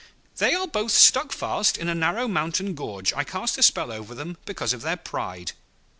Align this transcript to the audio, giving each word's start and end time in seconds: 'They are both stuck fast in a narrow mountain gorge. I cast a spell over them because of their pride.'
'They 0.37 0.55
are 0.55 0.65
both 0.65 0.89
stuck 0.91 1.31
fast 1.31 1.77
in 1.77 1.87
a 1.87 1.93
narrow 1.93 2.27
mountain 2.27 2.73
gorge. 2.73 3.13
I 3.13 3.23
cast 3.23 3.59
a 3.59 3.61
spell 3.61 3.91
over 3.91 4.15
them 4.15 4.35
because 4.45 4.73
of 4.73 4.81
their 4.81 4.97
pride.' 4.97 5.51